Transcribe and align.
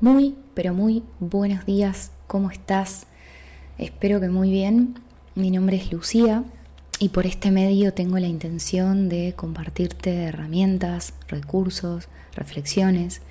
Muy, 0.00 0.36
pero 0.54 0.74
muy 0.74 1.02
buenos 1.18 1.66
días, 1.66 2.12
¿cómo 2.28 2.52
estás? 2.52 3.08
Espero 3.78 4.20
que 4.20 4.28
muy 4.28 4.48
bien. 4.48 4.94
Mi 5.34 5.50
nombre 5.50 5.76
es 5.76 5.90
Lucía 5.90 6.44
y 7.00 7.08
por 7.08 7.26
este 7.26 7.50
medio 7.50 7.92
tengo 7.92 8.20
la 8.20 8.28
intención 8.28 9.08
de 9.08 9.34
compartirte 9.34 10.22
herramientas, 10.22 11.14
recursos, 11.26 12.06
reflexiones 12.32 13.22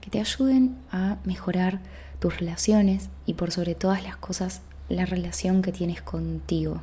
que 0.00 0.08
te 0.08 0.20
ayuden 0.20 0.76
a 0.92 1.16
mejorar 1.24 1.80
tus 2.20 2.38
relaciones 2.38 3.08
y 3.26 3.34
por 3.34 3.50
sobre 3.50 3.74
todas 3.74 4.04
las 4.04 4.16
cosas 4.16 4.60
la 4.88 5.06
relación 5.06 5.62
que 5.62 5.72
tienes 5.72 6.00
contigo. 6.00 6.80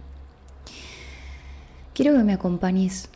Quiero 1.94 2.18
que 2.18 2.24
me 2.26 2.34
acompañes 2.34 3.08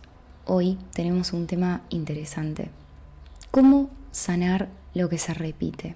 hoy, 0.46 0.78
tenemos 0.94 1.34
un 1.34 1.46
tema 1.46 1.82
interesante. 1.90 2.70
¿Cómo 3.52 3.90
sanar 4.14 4.70
lo 4.94 5.10
que 5.10 5.18
se 5.18 5.34
repite? 5.34 5.96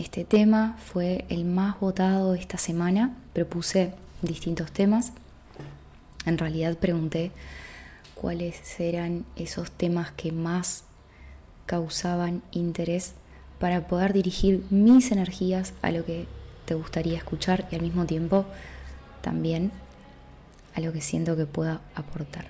Este 0.00 0.24
tema 0.24 0.78
fue 0.82 1.26
el 1.28 1.44
más 1.44 1.78
votado 1.78 2.32
esta 2.32 2.56
semana. 2.56 3.14
Propuse 3.34 3.92
distintos 4.22 4.72
temas. 4.72 5.12
En 6.24 6.38
realidad 6.38 6.78
pregunté 6.78 7.32
cuáles 8.14 8.80
eran 8.80 9.26
esos 9.36 9.70
temas 9.70 10.10
que 10.12 10.32
más 10.32 10.84
causaban 11.66 12.40
interés 12.50 13.12
para 13.58 13.88
poder 13.88 14.14
dirigir 14.14 14.64
mis 14.70 15.12
energías 15.12 15.74
a 15.82 15.90
lo 15.90 16.02
que 16.06 16.26
te 16.64 16.72
gustaría 16.72 17.18
escuchar 17.18 17.68
y 17.70 17.74
al 17.74 17.82
mismo 17.82 18.06
tiempo 18.06 18.46
también 19.20 19.70
a 20.74 20.80
lo 20.80 20.94
que 20.94 21.02
siento 21.02 21.36
que 21.36 21.44
pueda 21.44 21.82
aportar. 21.94 22.46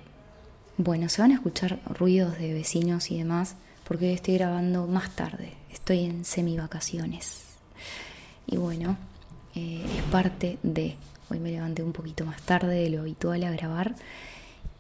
Bueno, 0.77 1.09
se 1.09 1.21
van 1.21 1.33
a 1.33 1.35
escuchar 1.35 1.81
ruidos 1.85 2.39
de 2.39 2.55
vecinos 2.55 3.11
y 3.11 3.19
demás 3.19 3.57
porque 3.91 4.13
estoy 4.13 4.35
grabando 4.35 4.87
más 4.87 5.17
tarde, 5.17 5.53
estoy 5.73 6.05
en 6.05 6.25
semi 6.25 6.57
vacaciones. 6.57 7.43
Y 8.47 8.57
bueno, 8.57 8.97
eh, 9.57 9.85
es 9.97 10.03
parte 10.13 10.61
de. 10.63 10.95
Hoy 11.29 11.41
me 11.41 11.51
levanté 11.51 11.83
un 11.83 11.93
poquito 11.93 12.25
más 12.25 12.41
tarde 12.43 12.85
de 12.85 12.89
lo 12.89 13.01
habitual 13.01 13.43
a 13.43 13.51
grabar 13.51 13.97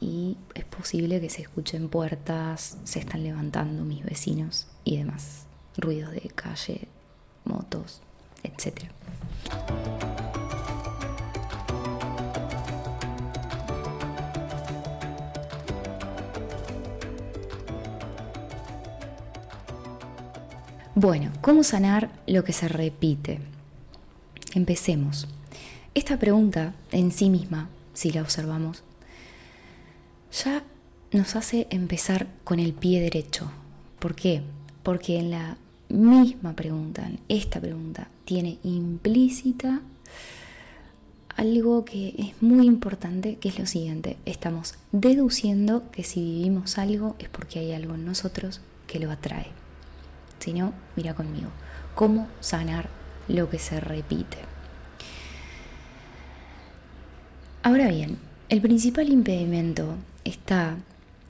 y 0.00 0.36
es 0.54 0.64
posible 0.64 1.20
que 1.20 1.28
se 1.28 1.42
escuchen 1.42 1.88
puertas, 1.88 2.78
se 2.84 3.00
están 3.00 3.24
levantando 3.24 3.84
mis 3.84 4.04
vecinos 4.04 4.68
y 4.84 4.98
demás. 4.98 5.46
Ruidos 5.76 6.12
de 6.12 6.30
calle, 6.32 6.86
motos, 7.44 8.02
etc. 8.44 8.92
Bueno, 21.02 21.32
¿cómo 21.40 21.64
sanar 21.64 22.10
lo 22.26 22.44
que 22.44 22.52
se 22.52 22.68
repite? 22.68 23.38
Empecemos. 24.52 25.28
Esta 25.94 26.18
pregunta 26.18 26.74
en 26.92 27.10
sí 27.10 27.30
misma, 27.30 27.70
si 27.94 28.12
la 28.12 28.20
observamos, 28.20 28.82
ya 30.44 30.62
nos 31.10 31.36
hace 31.36 31.66
empezar 31.70 32.26
con 32.44 32.60
el 32.60 32.74
pie 32.74 33.00
derecho. 33.00 33.50
¿Por 33.98 34.14
qué? 34.14 34.42
Porque 34.82 35.18
en 35.18 35.30
la 35.30 35.56
misma 35.88 36.52
pregunta, 36.52 37.06
en 37.06 37.18
esta 37.30 37.62
pregunta, 37.62 38.08
tiene 38.26 38.58
implícita 38.62 39.80
algo 41.34 41.86
que 41.86 42.14
es 42.18 42.42
muy 42.42 42.66
importante, 42.66 43.36
que 43.36 43.48
es 43.48 43.58
lo 43.58 43.64
siguiente. 43.64 44.18
Estamos 44.26 44.74
deduciendo 44.92 45.90
que 45.92 46.04
si 46.04 46.20
vivimos 46.20 46.76
algo 46.76 47.16
es 47.18 47.30
porque 47.30 47.60
hay 47.60 47.72
algo 47.72 47.94
en 47.94 48.04
nosotros 48.04 48.60
que 48.86 48.98
lo 48.98 49.10
atrae. 49.10 49.46
Si 50.40 50.52
no, 50.52 50.72
mira 50.96 51.14
conmigo. 51.14 51.50
¿Cómo 51.94 52.26
sanar 52.40 52.88
lo 53.28 53.48
que 53.48 53.58
se 53.58 53.78
repite? 53.78 54.38
Ahora 57.62 57.88
bien, 57.88 58.18
el 58.48 58.62
principal 58.62 59.10
impedimento 59.10 59.96
está 60.24 60.76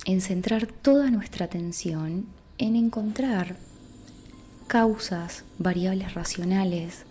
en 0.06 0.20
centrar 0.20 0.66
toda 0.66 1.10
nuestra 1.10 1.46
atención 1.46 2.26
en 2.56 2.76
encontrar 2.76 3.56
causas, 4.68 5.44
variables 5.58 6.14
racionales 6.14 7.04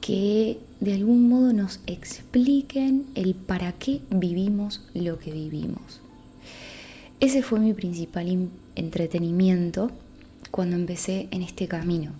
que 0.00 0.60
de 0.78 0.94
algún 0.94 1.28
modo 1.28 1.52
nos 1.52 1.80
expliquen 1.86 3.06
el 3.16 3.34
para 3.34 3.72
qué 3.72 4.02
vivimos 4.10 4.82
lo 4.94 5.18
que 5.18 5.32
vivimos. 5.32 6.00
Ese 7.18 7.42
fue 7.42 7.58
mi 7.58 7.72
principal 7.72 8.48
entretenimiento 8.76 9.90
cuando 10.50 10.76
empecé 10.76 11.28
en 11.30 11.42
este 11.42 11.68
camino. 11.68 12.12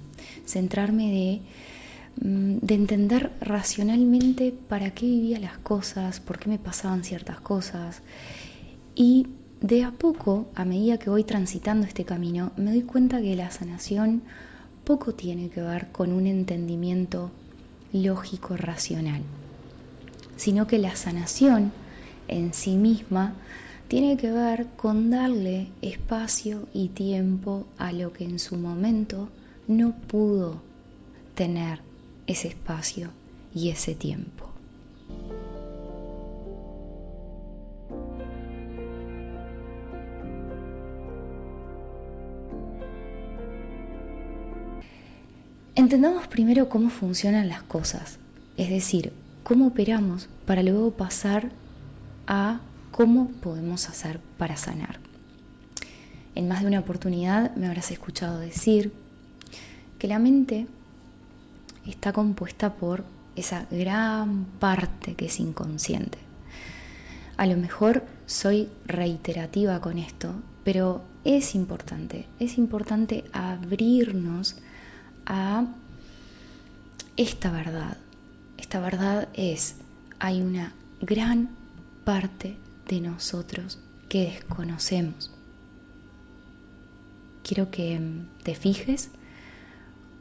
Centrarme 0.44 1.10
de, 1.10 2.26
mm, 2.28 2.58
de 2.60 2.74
entender 2.74 3.32
racionalmente 3.40 4.52
para 4.68 4.90
qué 4.90 5.06
vivía 5.06 5.38
las 5.38 5.58
cosas, 5.58 6.20
por 6.20 6.38
qué 6.38 6.48
me 6.48 6.58
pasaban 6.58 7.04
ciertas 7.04 7.40
cosas. 7.40 8.02
Y 8.94 9.28
de 9.60 9.84
a 9.84 9.90
poco, 9.90 10.48
a 10.54 10.64
medida 10.64 10.98
que 10.98 11.10
voy 11.10 11.24
transitando 11.24 11.86
este 11.86 12.04
camino, 12.04 12.52
me 12.56 12.72
doy 12.72 12.82
cuenta 12.82 13.20
que 13.20 13.36
la 13.36 13.50
sanación 13.50 14.22
poco 14.84 15.14
tiene 15.14 15.48
que 15.48 15.62
ver 15.62 15.88
con 15.88 16.12
un 16.12 16.26
entendimiento 16.26 17.30
lógico 17.92 18.56
racional, 18.56 19.22
sino 20.36 20.66
que 20.66 20.78
la 20.78 20.94
sanación 20.94 21.72
en 22.28 22.54
sí 22.54 22.76
misma 22.76 23.34
tiene 23.88 24.16
que 24.16 24.30
ver 24.32 24.66
con 24.76 25.10
darle 25.10 25.68
espacio 25.80 26.68
y 26.72 26.88
tiempo 26.88 27.66
a 27.78 27.92
lo 27.92 28.12
que 28.12 28.24
en 28.24 28.38
su 28.38 28.56
momento 28.56 29.28
no 29.68 29.92
pudo 29.92 30.60
tener 31.34 31.80
ese 32.26 32.48
espacio 32.48 33.10
y 33.54 33.70
ese 33.70 33.94
tiempo. 33.94 34.50
Entendamos 45.76 46.26
primero 46.26 46.68
cómo 46.68 46.90
funcionan 46.90 47.48
las 47.48 47.62
cosas, 47.62 48.18
es 48.56 48.70
decir, 48.70 49.12
cómo 49.44 49.68
operamos 49.68 50.28
para 50.46 50.62
luego 50.62 50.90
pasar 50.90 51.50
a 52.26 52.60
¿Cómo 52.96 53.28
podemos 53.28 53.90
hacer 53.90 54.20
para 54.38 54.56
sanar? 54.56 55.00
En 56.34 56.48
más 56.48 56.62
de 56.62 56.68
una 56.68 56.78
oportunidad 56.78 57.54
me 57.54 57.66
habrás 57.66 57.90
escuchado 57.90 58.38
decir 58.38 58.90
que 59.98 60.08
la 60.08 60.18
mente 60.18 60.66
está 61.86 62.14
compuesta 62.14 62.72
por 62.76 63.04
esa 63.36 63.66
gran 63.70 64.46
parte 64.58 65.14
que 65.14 65.26
es 65.26 65.40
inconsciente. 65.40 66.16
A 67.36 67.44
lo 67.44 67.58
mejor 67.58 68.02
soy 68.24 68.70
reiterativa 68.86 69.78
con 69.82 69.98
esto, 69.98 70.32
pero 70.64 71.04
es 71.22 71.54
importante, 71.54 72.24
es 72.40 72.56
importante 72.56 73.24
abrirnos 73.34 74.56
a 75.26 75.66
esta 77.18 77.50
verdad. 77.50 77.98
Esta 78.56 78.80
verdad 78.80 79.28
es, 79.34 79.74
hay 80.18 80.40
una 80.40 80.72
gran 81.02 81.50
parte 82.02 82.56
de 82.88 83.00
nosotros 83.00 83.78
que 84.08 84.24
desconocemos. 84.24 85.32
Quiero 87.42 87.70
que 87.70 88.00
te 88.42 88.54
fijes 88.54 89.10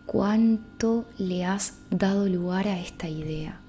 cuánto 0.05 1.07
le 1.17 1.45
has 1.45 1.75
dado 1.89 2.27
lugar 2.27 2.67
a 2.67 2.79
esta 2.79 3.09
idea. 3.09 3.59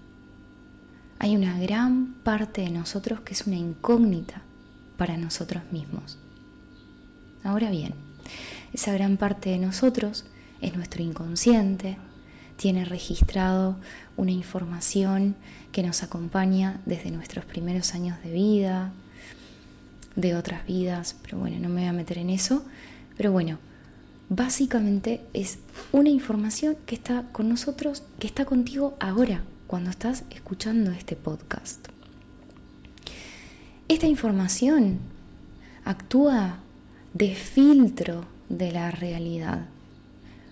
Hay 1.19 1.35
una 1.35 1.59
gran 1.59 2.15
parte 2.23 2.63
de 2.63 2.71
nosotros 2.71 3.21
que 3.21 3.33
es 3.33 3.47
una 3.47 3.57
incógnita 3.57 4.43
para 4.99 5.17
nosotros 5.17 5.63
mismos. 5.73 6.19
Ahora 7.43 7.71
bien, 7.71 7.95
esa 8.73 8.93
gran 8.93 9.17
parte 9.17 9.51
de 9.51 9.59
nosotros 9.59 10.27
es 10.61 10.75
nuestro 10.77 11.03
inconsciente, 11.03 11.97
tiene 12.57 12.85
registrado 12.85 13.77
una 14.17 14.33
información 14.33 15.37
que 15.73 15.83
nos 15.83 16.03
acompaña 16.03 16.81
desde 16.87 17.11
nuestros 17.11 17.45
primeros 17.45 17.95
años 17.95 18.23
de 18.23 18.33
vida, 18.33 18.93
de 20.15 20.35
otras 20.35 20.67
vidas, 20.67 21.17
pero 21.23 21.39
bueno, 21.39 21.59
no 21.59 21.69
me 21.69 21.83
voy 21.83 21.89
a 21.89 21.93
meter 21.93 22.19
en 22.19 22.31
eso, 22.31 22.65
pero 23.17 23.33
bueno, 23.33 23.59
básicamente 24.29 25.21
es 25.35 25.59
una 25.93 26.09
información 26.09 26.77
que 26.87 26.95
está 26.95 27.25
con 27.33 27.49
nosotros, 27.49 28.03
que 28.19 28.27
está 28.27 28.45
contigo 28.45 28.97
ahora, 28.99 29.43
cuando 29.67 29.91
estás 29.91 30.25
escuchando 30.31 30.91
este 30.93 31.17
podcast. 31.17 31.89
Esta 33.89 34.07
información 34.07 34.99
actúa 35.85 36.59
de 37.15 37.35
filtro 37.35 38.25
de 38.49 38.73
la 38.73 38.91
realidad. 38.91 39.67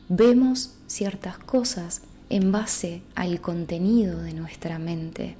Vemos 0.08 0.74
ciertas 0.86 1.38
cosas 1.38 2.02
en 2.28 2.52
base 2.52 3.00
al 3.14 3.40
contenido 3.40 4.20
de 4.20 4.34
nuestra 4.34 4.78
mente. 4.78 5.36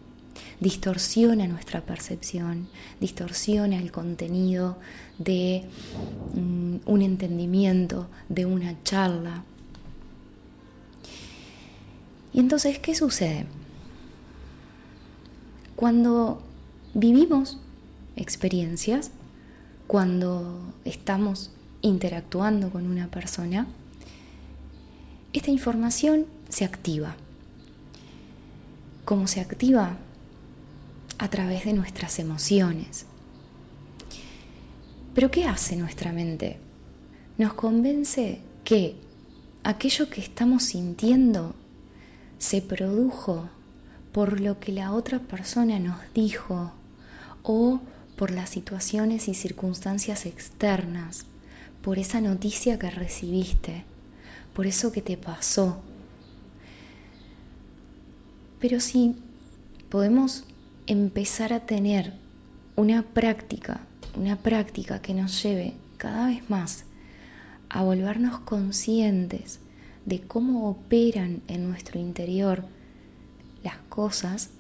Distorsiona 0.59 1.47
nuestra 1.47 1.83
percepción, 1.83 2.69
distorsiona 2.99 3.77
el 3.79 3.93
contenido 3.93 4.79
de 5.19 5.65
mm, 6.35 6.77
un 6.87 7.03
entendimiento, 7.03 8.09
de 8.31 8.47
una 8.47 8.83
charla. 8.85 9.45
Y 12.33 12.41
entonces, 12.41 12.79
¿qué 12.79 12.95
sucede? 12.95 13.47
Cuando 15.77 16.43
vivimos 16.95 17.59
experiencias, 18.17 19.11
cuando 19.87 20.73
estamos 20.87 21.51
interactuando 21.83 22.71
con 22.71 22.87
una 22.87 23.09
persona, 23.11 23.67
esta 25.35 25.51
información 25.51 26.27
se 26.49 26.65
activa. 26.65 27.17
¿Cómo 29.05 29.27
se 29.27 29.41
activa? 29.41 29.97
A 31.19 31.29
través 31.29 31.65
de 31.65 31.73
nuestras 31.73 32.21
emociones. 32.21 33.05
Pero 35.13 35.33
¿qué 35.33 35.45
hace 35.47 35.75
nuestra 35.75 36.13
mente? 36.13 36.59
Nos 37.37 37.55
convence 37.55 38.41
que 38.63 38.95
aquello 39.65 40.09
que 40.09 40.21
estamos 40.21 40.63
sintiendo 40.63 41.57
se 42.39 42.63
produjo 42.63 43.49
por 44.13 44.41
lo 44.41 44.61
que 44.61 44.71
la 44.71 44.93
otra 44.93 45.19
persona 45.19 45.81
nos 45.81 45.97
dijo 46.15 46.73
o 47.43 47.81
por 48.17 48.31
las 48.31 48.51
situaciones 48.51 49.27
y 49.27 49.35
circunstancias 49.35 50.27
externas, 50.27 51.27
por 51.83 51.99
esa 51.99 52.21
noticia 52.21 52.79
que 52.79 52.91
recibiste, 52.91 53.85
por 54.55 54.67
eso 54.67 54.93
que 54.93 55.03
te 55.03 55.17
pasó. 55.17 55.81
Pero 58.61 58.81
si 58.81 59.17
podemos 59.91 60.45
empezar 60.87 61.53
a 61.53 61.61
tener 61.61 62.15
una 62.77 63.03
práctica, 63.03 63.81
una 64.17 64.37
práctica 64.37 65.03
que 65.03 65.15
nos 65.15 65.43
lleve 65.43 65.75
cada 65.99 66.29
vez 66.29 66.49
más 66.49 66.85
a 67.69 67.83
volvernos 67.83 68.39
conscientes 68.41 69.59
de 70.07 70.21
cómo 70.21 70.71
operan 70.71 71.43
en 71.49 71.69
nuestro 71.69 71.99
interior 71.99 72.65
las 73.63 73.77
cosas, 73.89 74.51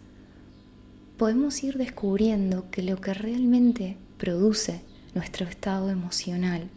podemos 1.17 1.63
ir 1.63 1.77
descubriendo 1.77 2.71
que 2.71 2.83
lo 2.83 3.01
que 3.01 3.15
realmente 3.15 3.97
produce 4.19 4.83
nuestro 5.15 5.47
estado 5.47 5.91
emocional 5.91 6.69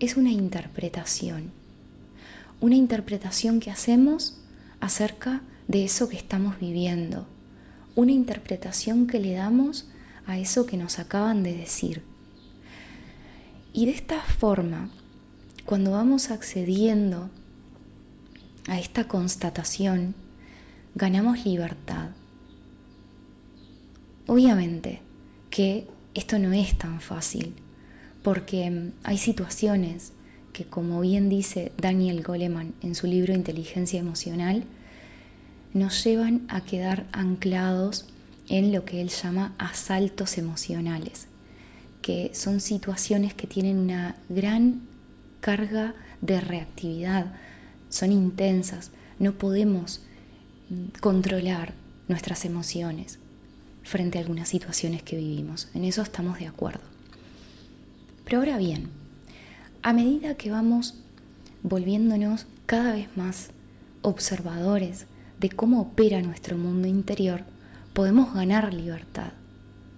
es 0.00 0.16
una 0.16 0.30
interpretación. 0.30 1.61
Una 2.62 2.76
interpretación 2.76 3.58
que 3.58 3.72
hacemos 3.72 4.38
acerca 4.78 5.42
de 5.66 5.84
eso 5.84 6.08
que 6.08 6.16
estamos 6.16 6.60
viviendo. 6.60 7.26
Una 7.96 8.12
interpretación 8.12 9.08
que 9.08 9.18
le 9.18 9.32
damos 9.32 9.88
a 10.28 10.38
eso 10.38 10.64
que 10.64 10.76
nos 10.76 11.00
acaban 11.00 11.42
de 11.42 11.56
decir. 11.56 12.04
Y 13.72 13.86
de 13.86 13.90
esta 13.90 14.20
forma, 14.20 14.90
cuando 15.66 15.90
vamos 15.90 16.30
accediendo 16.30 17.30
a 18.68 18.78
esta 18.78 19.08
constatación, 19.08 20.14
ganamos 20.94 21.44
libertad. 21.44 22.10
Obviamente 24.28 25.02
que 25.50 25.88
esto 26.14 26.38
no 26.38 26.52
es 26.52 26.78
tan 26.78 27.00
fácil, 27.00 27.56
porque 28.22 28.92
hay 29.02 29.18
situaciones 29.18 30.12
que, 30.52 30.64
como 30.64 31.00
bien 31.00 31.28
dice 31.28 31.72
Daniel 31.78 32.22
Goleman 32.22 32.74
en 32.82 32.94
su 32.94 33.06
libro 33.06 33.34
Inteligencia 33.34 33.98
Emocional, 33.98 34.64
nos 35.72 36.04
llevan 36.04 36.42
a 36.48 36.62
quedar 36.62 37.06
anclados 37.12 38.06
en 38.48 38.72
lo 38.72 38.84
que 38.84 39.00
él 39.00 39.08
llama 39.08 39.54
asaltos 39.58 40.36
emocionales, 40.36 41.26
que 42.02 42.30
son 42.34 42.60
situaciones 42.60 43.34
que 43.34 43.46
tienen 43.46 43.78
una 43.78 44.16
gran 44.28 44.82
carga 45.40 45.94
de 46.20 46.40
reactividad, 46.40 47.32
son 47.88 48.12
intensas, 48.12 48.90
no 49.18 49.32
podemos 49.32 50.02
mm, 50.68 50.98
controlar 51.00 51.74
nuestras 52.08 52.44
emociones 52.44 53.18
frente 53.82 54.18
a 54.18 54.20
algunas 54.20 54.48
situaciones 54.48 55.02
que 55.02 55.16
vivimos. 55.16 55.68
En 55.74 55.84
eso 55.84 56.02
estamos 56.02 56.38
de 56.38 56.46
acuerdo. 56.46 56.82
Pero 58.24 58.38
ahora 58.38 58.58
bien, 58.58 58.90
a 59.82 59.92
medida 59.92 60.36
que 60.36 60.50
vamos 60.50 60.94
volviéndonos 61.62 62.46
cada 62.66 62.94
vez 62.94 63.08
más 63.16 63.50
observadores 64.02 65.06
de 65.38 65.50
cómo 65.50 65.80
opera 65.80 66.22
nuestro 66.22 66.56
mundo 66.56 66.88
interior, 66.88 67.42
podemos 67.92 68.34
ganar 68.34 68.72
libertad. 68.72 69.32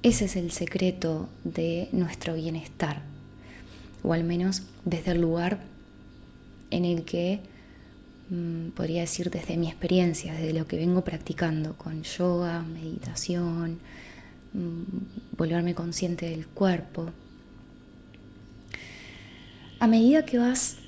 Ese 0.02 0.26
es 0.26 0.36
el 0.36 0.50
secreto 0.50 1.28
de 1.44 1.88
nuestro 1.92 2.34
bienestar, 2.34 3.02
o 4.02 4.12
al 4.12 4.24
menos 4.24 4.62
desde 4.84 5.12
el 5.12 5.20
lugar 5.20 5.60
en 6.70 6.84
el 6.84 7.04
que 7.04 7.40
Mm, 8.30 8.70
podría 8.70 9.02
decir 9.02 9.30
desde 9.30 9.56
mi 9.58 9.68
experiencia, 9.68 10.32
desde 10.32 10.54
lo 10.54 10.66
que 10.66 10.76
vengo 10.76 11.04
practicando 11.04 11.74
con 11.74 12.02
yoga, 12.02 12.62
meditación, 12.62 13.78
mm, 14.54 15.36
volverme 15.36 15.74
consciente 15.74 16.30
del 16.30 16.46
cuerpo. 16.46 17.10
A 19.84 19.86
medida 19.86 20.24
que 20.24 20.38
vas 20.38 20.78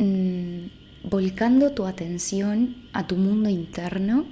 mm, 0.00 1.08
volcando 1.08 1.70
tu 1.70 1.86
atención 1.86 2.74
a 2.92 3.06
tu 3.06 3.14
mundo 3.14 3.48
interno, 3.48 4.26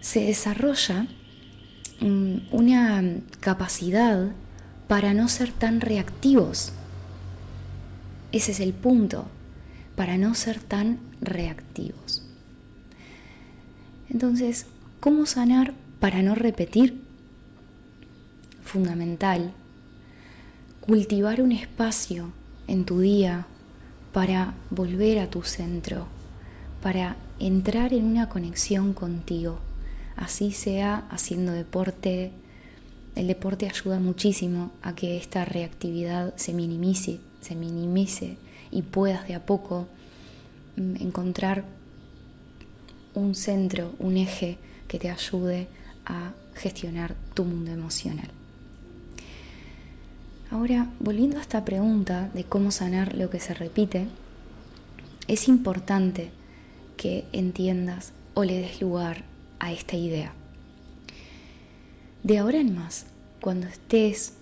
se 0.00 0.24
desarrolla 0.24 1.06
una 2.00 3.04
capacidad 3.38 4.32
para 4.88 5.14
no 5.14 5.28
ser 5.28 5.52
tan 5.52 5.80
reactivos. 5.80 6.72
Ese 8.32 8.50
es 8.50 8.58
el 8.58 8.72
punto 8.72 9.28
para 9.94 10.18
no 10.18 10.34
ser 10.34 10.58
tan 10.58 10.98
reactivos. 11.20 12.26
Entonces, 14.10 14.66
¿cómo 14.98 15.24
sanar 15.24 15.72
para 16.00 16.20
no 16.24 16.34
repetir? 16.34 17.00
Fundamental, 18.60 19.54
cultivar 20.82 21.40
un 21.40 21.52
espacio 21.52 22.32
en 22.66 22.84
tu 22.84 22.98
día 22.98 23.46
para 24.12 24.54
volver 24.70 25.20
a 25.20 25.30
tu 25.30 25.44
centro, 25.44 26.08
para 26.82 27.16
entrar 27.38 27.94
en 27.94 28.04
una 28.04 28.28
conexión 28.28 28.92
contigo, 28.92 29.60
así 30.16 30.50
sea 30.50 31.06
haciendo 31.08 31.52
deporte. 31.52 32.32
El 33.14 33.28
deporte 33.28 33.68
ayuda 33.68 34.00
muchísimo 34.00 34.72
a 34.82 34.94
que 34.96 35.16
esta 35.16 35.44
reactividad 35.44 36.34
se 36.36 36.52
minimice, 36.52 37.20
se 37.40 37.54
minimice 37.54 38.36
y 38.72 38.82
puedas 38.82 39.28
de 39.28 39.36
a 39.36 39.46
poco 39.46 39.86
mm, 40.76 40.96
encontrar 40.96 41.64
un 43.14 43.36
centro, 43.36 43.92
un 44.00 44.16
eje 44.16 44.58
que 44.88 44.98
te 44.98 45.10
ayude 45.10 45.68
a 46.06 46.32
gestionar 46.54 47.14
tu 47.34 47.44
mundo 47.44 47.70
emocional. 47.70 48.41
Ahora, 50.52 50.86
volviendo 51.00 51.38
a 51.38 51.40
esta 51.40 51.64
pregunta 51.64 52.28
de 52.34 52.44
cómo 52.44 52.72
sanar 52.72 53.16
lo 53.16 53.30
que 53.30 53.40
se 53.40 53.54
repite, 53.54 54.06
es 55.26 55.48
importante 55.48 56.30
que 56.98 57.24
entiendas 57.32 58.12
o 58.34 58.44
le 58.44 58.58
des 58.58 58.82
lugar 58.82 59.24
a 59.60 59.72
esta 59.72 59.96
idea. 59.96 60.34
De 62.22 62.36
ahora 62.36 62.58
en 62.58 62.74
más, 62.74 63.06
cuando 63.40 63.66
estés 63.66 64.34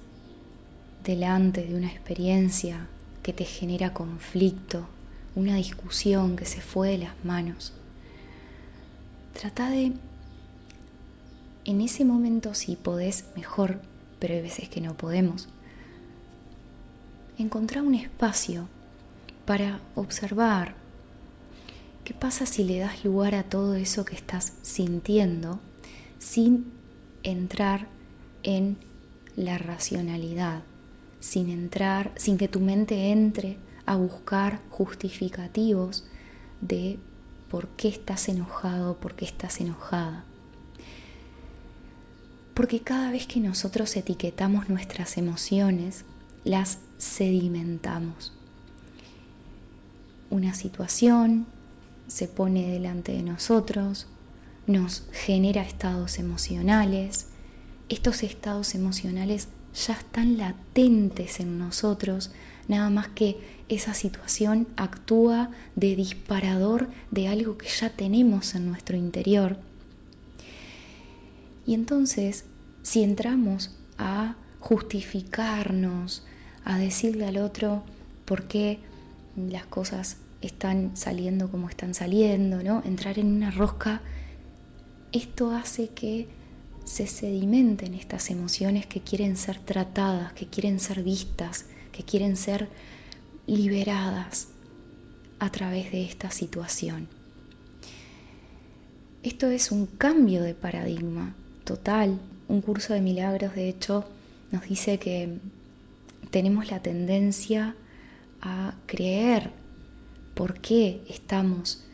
delante 1.04 1.64
de 1.64 1.76
una 1.76 1.86
experiencia 1.86 2.88
que 3.22 3.32
te 3.32 3.44
genera 3.44 3.94
conflicto, 3.94 4.88
una 5.36 5.54
discusión 5.54 6.34
que 6.34 6.44
se 6.44 6.60
fue 6.60 6.88
de 6.88 6.98
las 6.98 7.24
manos. 7.24 7.72
Trata 9.40 9.70
de, 9.70 9.92
en 11.64 11.80
ese 11.80 12.04
momento 12.04 12.52
si 12.54 12.74
podés, 12.74 13.26
mejor, 13.36 13.80
pero 14.18 14.34
hay 14.34 14.42
veces 14.42 14.68
que 14.68 14.80
no 14.80 14.96
podemos, 14.96 15.48
encontrar 17.42 17.84
un 17.84 17.94
espacio 17.94 18.68
para 19.44 19.80
observar 19.94 20.74
qué 22.04 22.14
pasa 22.14 22.46
si 22.46 22.64
le 22.64 22.78
das 22.78 23.04
lugar 23.04 23.34
a 23.34 23.44
todo 23.44 23.74
eso 23.74 24.04
que 24.04 24.14
estás 24.14 24.52
sintiendo 24.62 25.60
sin 26.18 26.66
entrar 27.22 27.88
en 28.42 28.76
la 29.36 29.58
racionalidad, 29.58 30.62
sin 31.18 31.50
entrar, 31.50 32.12
sin 32.16 32.38
que 32.38 32.48
tu 32.48 32.60
mente 32.60 33.10
entre 33.10 33.58
a 33.86 33.96
buscar 33.96 34.60
justificativos 34.70 36.04
de 36.60 36.98
por 37.50 37.68
qué 37.68 37.88
estás 37.88 38.28
enojado, 38.28 38.98
por 38.98 39.14
qué 39.14 39.24
estás 39.24 39.60
enojada. 39.60 40.24
Porque 42.54 42.80
cada 42.80 43.10
vez 43.10 43.26
que 43.26 43.40
nosotros 43.40 43.96
etiquetamos 43.96 44.68
nuestras 44.68 45.16
emociones, 45.16 46.04
las 46.44 46.78
sedimentamos. 46.98 48.32
Una 50.30 50.54
situación 50.54 51.46
se 52.06 52.28
pone 52.28 52.70
delante 52.70 53.12
de 53.12 53.22
nosotros, 53.22 54.06
nos 54.66 55.04
genera 55.12 55.62
estados 55.62 56.18
emocionales. 56.18 57.26
Estos 57.88 58.22
estados 58.22 58.74
emocionales 58.74 59.48
ya 59.74 59.94
están 59.94 60.38
latentes 60.38 61.40
en 61.40 61.58
nosotros, 61.58 62.30
nada 62.68 62.90
más 62.90 63.08
que 63.08 63.38
esa 63.68 63.94
situación 63.94 64.68
actúa 64.76 65.50
de 65.76 65.94
disparador 65.96 66.88
de 67.10 67.28
algo 67.28 67.56
que 67.56 67.68
ya 67.68 67.90
tenemos 67.90 68.54
en 68.54 68.68
nuestro 68.68 68.96
interior. 68.96 69.58
Y 71.66 71.74
entonces, 71.74 72.44
si 72.82 73.02
entramos 73.02 73.70
a 73.98 74.36
justificarnos, 74.58 76.24
a 76.64 76.78
decirle 76.78 77.26
al 77.26 77.38
otro 77.38 77.82
por 78.24 78.44
qué 78.44 78.78
las 79.36 79.66
cosas 79.66 80.18
están 80.40 80.96
saliendo 80.96 81.50
como 81.50 81.68
están 81.68 81.94
saliendo, 81.94 82.62
¿no? 82.62 82.82
Entrar 82.84 83.18
en 83.18 83.32
una 83.32 83.50
rosca, 83.50 84.00
esto 85.12 85.50
hace 85.52 85.88
que 85.88 86.28
se 86.84 87.06
sedimenten 87.06 87.94
estas 87.94 88.30
emociones 88.30 88.86
que 88.86 89.00
quieren 89.00 89.36
ser 89.36 89.58
tratadas, 89.58 90.32
que 90.32 90.46
quieren 90.46 90.80
ser 90.80 91.02
vistas, 91.02 91.66
que 91.92 92.02
quieren 92.04 92.36
ser 92.36 92.68
liberadas 93.46 94.48
a 95.38 95.50
través 95.50 95.92
de 95.92 96.04
esta 96.04 96.30
situación. 96.30 97.08
Esto 99.22 99.48
es 99.48 99.70
un 99.70 99.86
cambio 99.86 100.42
de 100.42 100.54
paradigma 100.54 101.34
total. 101.64 102.18
Un 102.48 102.62
curso 102.62 102.94
de 102.94 103.00
milagros, 103.00 103.54
de 103.54 103.68
hecho, 103.68 104.04
nos 104.50 104.68
dice 104.68 104.98
que 104.98 105.38
tenemos 106.30 106.70
la 106.70 106.80
tendencia 106.80 107.74
a 108.40 108.74
creer 108.86 109.52
por 110.34 110.60
qué 110.60 111.02
estamos 111.08 111.84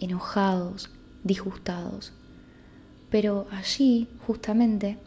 enojados, 0.00 0.90
disgustados. 1.22 2.12
Pero 3.10 3.46
allí, 3.50 4.08
justamente, 4.26 4.98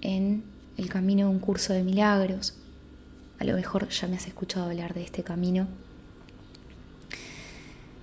en 0.00 0.44
el 0.76 0.88
camino 0.88 1.28
de 1.28 1.32
un 1.32 1.38
curso 1.38 1.72
de 1.72 1.82
milagros, 1.82 2.58
a 3.38 3.44
lo 3.44 3.54
mejor 3.54 3.88
ya 3.88 4.08
me 4.08 4.16
has 4.16 4.26
escuchado 4.26 4.66
hablar 4.66 4.94
de 4.94 5.02
este 5.02 5.22
camino, 5.22 5.68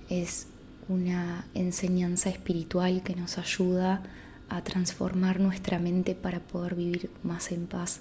es 0.08 0.48
una 0.88 1.46
enseñanza 1.54 2.30
espiritual 2.30 3.02
que 3.02 3.14
nos 3.14 3.38
ayuda 3.38 4.02
a 4.48 4.62
transformar 4.64 5.38
nuestra 5.38 5.78
mente 5.78 6.16
para 6.16 6.40
poder 6.40 6.74
vivir 6.74 7.10
más 7.22 7.52
en 7.52 7.66
paz. 7.66 8.00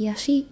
Y 0.00 0.08
allí 0.08 0.46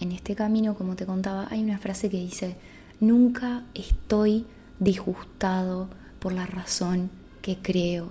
en 0.00 0.12
este 0.12 0.34
camino, 0.34 0.74
como 0.74 0.94
te 0.94 1.06
contaba, 1.06 1.48
hay 1.50 1.62
una 1.64 1.78
frase 1.78 2.10
que 2.10 2.18
dice, 2.18 2.58
nunca 3.00 3.64
estoy 3.72 4.44
disgustado 4.78 5.88
por 6.18 6.34
la 6.34 6.44
razón 6.44 7.08
que 7.40 7.56
creo. 7.56 8.10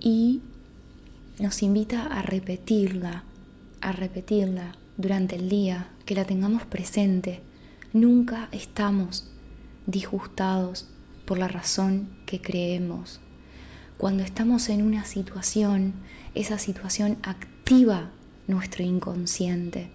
Y 0.00 0.42
nos 1.38 1.62
invita 1.62 2.08
a 2.08 2.22
repetirla, 2.22 3.22
a 3.80 3.92
repetirla 3.92 4.74
durante 4.96 5.36
el 5.36 5.48
día, 5.48 5.90
que 6.06 6.16
la 6.16 6.24
tengamos 6.24 6.64
presente. 6.64 7.40
Nunca 7.92 8.48
estamos 8.50 9.30
disgustados 9.86 10.88
por 11.24 11.38
la 11.38 11.46
razón 11.46 12.08
que 12.26 12.40
creemos. 12.40 13.20
Cuando 13.96 14.24
estamos 14.24 14.70
en 14.70 14.82
una 14.82 15.04
situación, 15.04 15.94
esa 16.34 16.58
situación 16.58 17.18
activa 17.22 17.55
nuestro 18.46 18.84
inconsciente. 18.84 19.88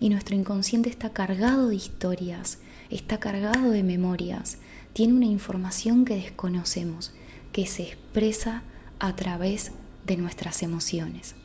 Y 0.00 0.08
nuestro 0.08 0.34
inconsciente 0.34 0.90
está 0.90 1.10
cargado 1.10 1.68
de 1.68 1.76
historias, 1.76 2.58
está 2.90 3.20
cargado 3.20 3.70
de 3.70 3.84
memorias, 3.84 4.58
tiene 4.92 5.12
una 5.12 5.26
información 5.26 6.04
que 6.04 6.16
desconocemos, 6.16 7.12
que 7.52 7.66
se 7.66 7.84
expresa 7.84 8.64
a 8.98 9.14
través 9.14 9.70
de 10.04 10.16
nuestras 10.16 10.64
emociones. 10.64 11.36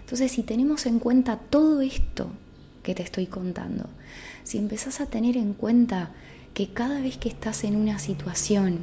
Entonces, 0.00 0.32
si 0.32 0.42
tenemos 0.42 0.84
en 0.86 0.98
cuenta 0.98 1.36
todo 1.36 1.80
esto 1.80 2.32
que 2.82 2.96
te 2.96 3.04
estoy 3.04 3.26
contando, 3.26 3.88
si 4.42 4.58
empezás 4.58 5.00
a 5.00 5.06
tener 5.06 5.36
en 5.36 5.54
cuenta 5.54 6.10
que 6.54 6.72
cada 6.72 7.00
vez 7.00 7.18
que 7.18 7.28
estás 7.28 7.62
en 7.62 7.76
una 7.76 8.00
situación, 8.00 8.80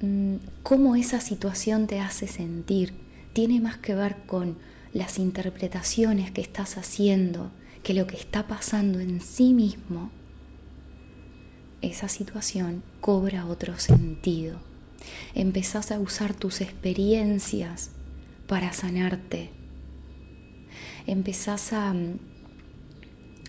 mm, 0.00 0.36
cómo 0.62 0.96
esa 0.96 1.20
situación 1.20 1.86
te 1.86 2.00
hace 2.00 2.26
sentir, 2.26 2.94
tiene 3.34 3.60
más 3.60 3.76
que 3.76 3.94
ver 3.94 4.16
con 4.26 4.56
las 4.94 5.18
interpretaciones 5.18 6.30
que 6.30 6.40
estás 6.40 6.78
haciendo, 6.78 7.50
que 7.82 7.92
lo 7.92 8.06
que 8.06 8.16
está 8.16 8.46
pasando 8.46 9.00
en 9.00 9.20
sí 9.20 9.52
mismo, 9.52 10.10
esa 11.82 12.08
situación 12.08 12.82
cobra 13.00 13.44
otro 13.44 13.78
sentido. 13.78 14.58
Empezás 15.34 15.90
a 15.90 15.98
usar 15.98 16.32
tus 16.32 16.60
experiencias 16.60 17.90
para 18.46 18.72
sanarte. 18.72 19.50
Empezás 21.06 21.72
a, 21.72 21.92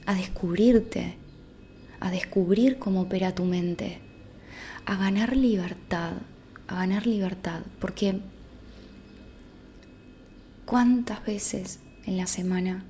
a 0.05 0.15
descubrirte, 0.15 1.15
a 1.99 2.09
descubrir 2.09 2.79
cómo 2.79 3.01
opera 3.01 3.35
tu 3.35 3.45
mente, 3.45 3.99
a 4.85 4.97
ganar 4.97 5.37
libertad, 5.37 6.13
a 6.67 6.75
ganar 6.75 7.05
libertad, 7.05 7.61
porque 7.79 8.19
¿Cuántas 10.65 11.23
veces 11.23 11.79
en 12.07 12.17
la 12.17 12.25
semana 12.25 12.83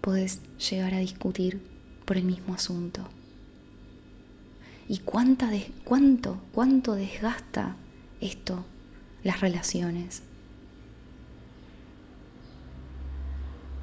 podés 0.00 0.40
llegar 0.56 0.94
a 0.94 0.98
discutir 1.00 1.60
por 2.06 2.16
el 2.16 2.24
mismo 2.24 2.54
asunto? 2.54 3.06
¿Y 4.88 5.00
cuánta 5.00 5.50
cuánto, 5.84 6.40
cuánto 6.54 6.94
desgasta 6.94 7.76
esto 8.22 8.64
las 9.22 9.40
relaciones? 9.40 10.22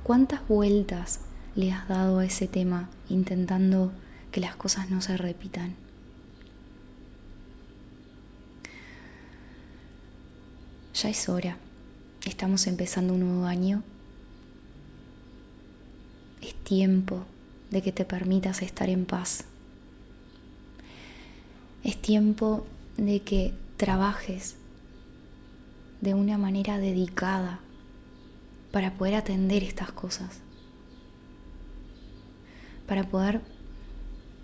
¿Cuántas 0.02 0.48
vueltas 0.48 1.20
le 1.54 1.72
has 1.72 1.88
dado 1.88 2.18
a 2.18 2.26
ese 2.26 2.48
tema 2.48 2.90
intentando 3.08 3.92
que 4.32 4.42
las 4.42 4.56
cosas 4.56 4.90
no 4.90 5.00
se 5.02 5.16
repitan? 5.16 5.76
Ya 10.96 11.10
es 11.10 11.30
hora 11.30 11.60
Estamos 12.28 12.68
empezando 12.68 13.14
un 13.14 13.22
nuevo 13.22 13.46
año. 13.46 13.84
Es 16.42 16.54
tiempo 16.56 17.24
de 17.72 17.82
que 17.82 17.94
te 17.94 18.04
permitas 18.04 18.62
estar 18.62 18.90
en 18.90 19.06
paz. 19.06 19.46
Es 21.86 21.96
tiempo 22.02 22.68
de 22.98 23.22
que 23.22 23.54
trabajes 23.78 24.58
de 26.02 26.16
una 26.16 26.38
manera 26.38 26.78
dedicada 26.80 27.62
para 28.74 28.96
poder 28.96 29.16
atender 29.16 29.64
estas 29.64 29.94
cosas, 29.94 30.42
para 32.88 33.08
poder 33.08 33.40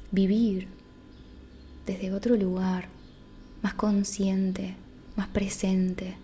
vivir 0.10 0.70
desde 1.86 2.14
otro 2.14 2.38
lugar, 2.38 2.88
más 3.62 3.74
consciente, 3.74 4.76
más 5.18 5.28
presente. 5.28 6.23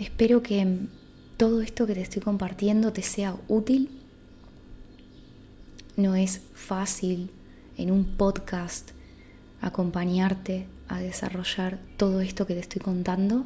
Espero 0.00 0.42
que 0.42 0.66
todo 1.36 1.60
esto 1.60 1.86
que 1.86 1.92
te 1.92 2.00
estoy 2.00 2.22
compartiendo 2.22 2.90
te 2.90 3.02
sea 3.02 3.36
útil. 3.48 3.90
No 5.94 6.14
es 6.14 6.40
fácil 6.54 7.28
en 7.76 7.90
un 7.90 8.06
podcast 8.06 8.92
acompañarte 9.60 10.66
a 10.88 11.00
desarrollar 11.00 11.80
todo 11.98 12.22
esto 12.22 12.46
que 12.46 12.54
te 12.54 12.60
estoy 12.60 12.80
contando, 12.80 13.44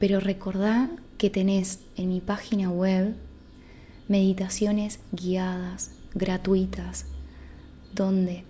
pero 0.00 0.18
recordá 0.18 0.90
que 1.16 1.30
tenés 1.30 1.78
en 1.96 2.08
mi 2.08 2.20
página 2.20 2.68
web 2.68 3.14
meditaciones 4.08 4.98
guiadas, 5.12 5.92
gratuitas, 6.16 7.04
donde 7.94 8.42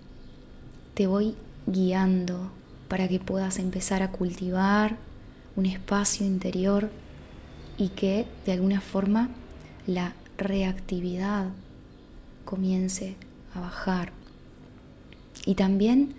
te 0.95 1.05
voy 1.05 1.35
guiando 1.67 2.51
para 2.87 3.07
que 3.07 3.19
puedas 3.19 3.59
empezar 3.59 4.01
a 4.01 4.11
cultivar 4.11 4.97
un 5.57 5.65
espacio 5.65 6.25
interior 6.25 6.89
y 7.77 7.89
que 7.89 8.25
de 8.45 8.53
alguna 8.53 8.79
forma 8.79 9.29
la 9.85 10.13
reactividad 10.37 11.49
comience 12.45 13.15
a 13.53 13.59
bajar. 13.59 14.13
Y 15.45 15.55
también 15.55 16.13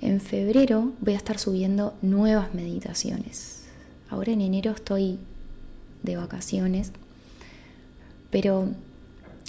En 0.00 0.22
febrero 0.22 0.92
voy 1.00 1.12
a 1.12 1.18
estar 1.18 1.38
subiendo 1.38 1.94
nuevas 2.00 2.54
meditaciones. 2.54 3.64
Ahora 4.08 4.32
en 4.32 4.40
enero 4.40 4.72
estoy 4.72 5.18
de 6.02 6.16
vacaciones, 6.16 6.92
pero 8.30 8.70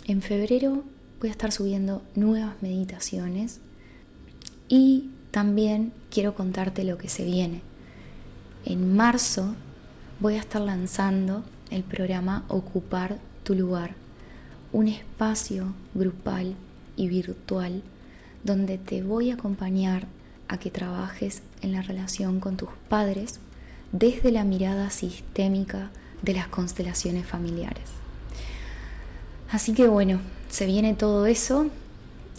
en 0.08 0.22
febrero 0.22 0.84
voy 1.22 1.30
a 1.30 1.32
estar 1.32 1.54
subiendo 1.54 2.02
nuevas 2.16 2.56
meditaciones 2.62 3.62
y 4.68 5.10
también 5.32 5.94
quiero 6.10 6.36
contarte 6.36 6.84
lo 6.84 6.98
que 6.98 7.08
se 7.08 7.24
viene. 7.24 7.62
En 8.66 8.94
marzo 8.94 9.56
voy 10.20 10.34
a 10.36 10.40
estar 10.40 10.62
lanzando 10.62 11.46
el 11.70 11.84
programa 11.84 12.44
Ocupar 12.50 13.20
tu 13.44 13.56
lugar, 13.56 13.96
un 14.74 14.90
espacio 14.90 15.74
grupal 15.94 16.56
y 16.98 17.08
virtual 17.08 17.84
donde 18.44 18.78
te 18.78 19.02
voy 19.02 19.32
a 19.32 19.36
acompañar 19.36 20.08
a 20.52 20.58
que 20.58 20.70
trabajes 20.70 21.42
en 21.62 21.72
la 21.72 21.82
relación 21.82 22.42
con 22.42 22.58
tus 22.58 22.70
padres 22.90 23.40
desde 23.94 24.32
la 24.32 24.44
mirada 24.44 24.90
sistémica 24.90 25.92
de 26.22 26.34
las 26.34 26.50
constelaciones 26.50 27.26
familiares. 27.26 27.90
Así 29.50 29.74
que 29.74 29.88
bueno, 29.88 30.20
se 30.50 30.66
viene 30.66 30.94
todo 30.94 31.26
eso, 31.26 31.68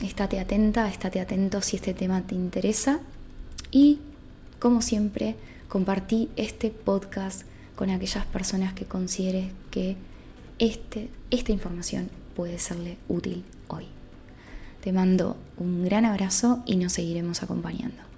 estate 0.02 0.40
atenta, 0.40 0.88
estate 0.88 1.21
atento 1.21 1.62
si 1.62 1.76
este 1.76 1.95
tema 1.95 2.23
te 2.23 2.35
interesa 2.35 3.00
y 3.71 3.99
como 4.59 4.83
siempre 4.83 5.35
compartí 5.69 6.28
este 6.37 6.69
podcast 6.69 7.42
con 7.76 7.88
aquellas 7.88 8.26
personas 8.26 8.75
que 8.75 8.85
consideres 8.85 9.52
que 9.71 9.97
este, 10.59 11.09
esta 11.31 11.50
información 11.50 12.11
puede 12.37 12.59
serle 12.59 12.99
útil 13.09 13.42
hoy. 13.69 13.87
Te 14.82 14.92
mando 14.92 15.36
un 15.58 15.84
gran 15.84 16.04
abrazo 16.04 16.64
y 16.66 16.74
nos 16.74 16.94
seguiremos 16.94 17.44
acompañando. 17.44 18.12